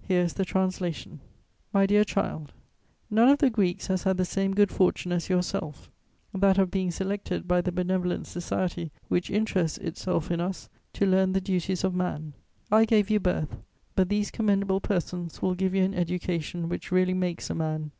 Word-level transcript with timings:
Here 0.00 0.22
is 0.22 0.32
the 0.32 0.46
translation: 0.46 1.20
"MY 1.74 1.84
DEAR 1.84 2.02
CHILD, 2.02 2.54
"None 3.10 3.28
of 3.28 3.40
the 3.40 3.50
Greeks 3.50 3.88
has 3.88 4.04
had 4.04 4.16
the 4.16 4.24
same 4.24 4.54
good 4.54 4.70
fortune 4.70 5.12
as 5.12 5.28
yourself: 5.28 5.90
that 6.32 6.56
of 6.56 6.70
being 6.70 6.90
selected 6.90 7.46
by 7.46 7.60
the 7.60 7.70
benevolent 7.70 8.26
society 8.26 8.92
which 9.08 9.28
interests 9.28 9.76
itself 9.76 10.30
in 10.30 10.40
us 10.40 10.70
to 10.94 11.04
learn 11.04 11.34
the 11.34 11.42
duties 11.42 11.84
of 11.84 11.94
man. 11.94 12.32
I 12.72 12.86
gave 12.86 13.10
you 13.10 13.20
birth; 13.20 13.58
but 13.94 14.08
these 14.08 14.30
commendable 14.30 14.80
persons 14.80 15.42
will 15.42 15.54
give 15.54 15.74
you 15.74 15.82
an 15.84 15.92
education 15.92 16.70
which 16.70 16.90
really 16.90 17.12
makes 17.12 17.50
a 17.50 17.54
man. 17.54 17.90